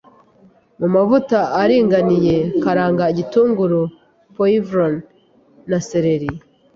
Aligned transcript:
Mumavuta 0.79 1.39
aringaniye 1.61 2.35
karanga 2.63 3.03
igitunguru 3.13 3.81
poivron 4.35 4.93
na 5.69 5.77
sereri 5.87 6.31